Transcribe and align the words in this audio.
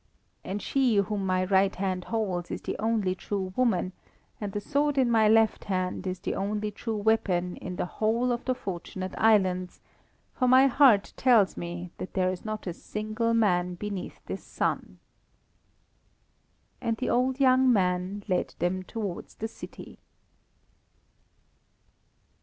"And 0.43 0.63
she 0.63 0.95
whom 0.95 1.27
my 1.27 1.45
right 1.45 1.75
hand 1.75 2.05
holds 2.05 2.49
is 2.49 2.63
the 2.63 2.75
only 2.79 3.13
true 3.13 3.53
woman, 3.55 3.91
and 4.41 4.51
the 4.51 4.59
sword 4.59 4.97
in 4.97 5.11
my 5.11 5.27
left 5.29 5.65
hand 5.65 6.07
is 6.07 6.19
the 6.21 6.33
only 6.33 6.71
true 6.71 6.97
weapon 6.97 7.55
in 7.57 7.75
the 7.75 7.85
whole 7.85 8.31
of 8.31 8.43
the 8.45 8.55
Fortunate 8.55 9.13
Islands, 9.19 9.79
for 10.33 10.47
my 10.47 10.65
heart 10.65 11.13
tells 11.17 11.55
me 11.55 11.91
that 11.99 12.15
there 12.15 12.31
is 12.31 12.43
not 12.43 12.65
a 12.65 12.73
single 12.73 13.35
man 13.35 13.75
beneath 13.75 14.25
this 14.25 14.43
sun." 14.43 14.97
And 16.81 16.97
the 16.97 17.11
old 17.11 17.39
young 17.39 17.71
man 17.71 18.23
led 18.27 18.55
them 18.57 18.81
towards 18.81 19.35
the 19.35 19.47
city. 19.47 19.99